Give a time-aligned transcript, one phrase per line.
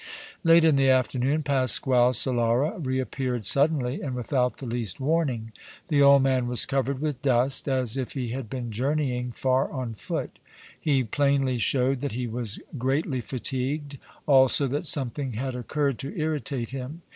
[0.43, 5.51] Late in the afternoon Pasquale Solara reappeared suddenly and without the least warning.
[5.89, 9.93] The old man was covered with dust, as if he had been journeying far on
[9.93, 10.39] foot.
[10.79, 16.71] He plainly showed that he was greatly fatigued, also that something had occurred to irritate
[16.71, 17.03] him.